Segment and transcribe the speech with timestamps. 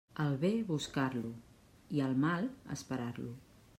[0.21, 1.29] El bé, buscar-lo,
[1.99, 3.29] i el mal, esperar-lo.